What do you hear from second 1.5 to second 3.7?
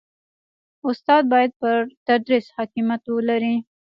پر تدریس حاکمیت ولري.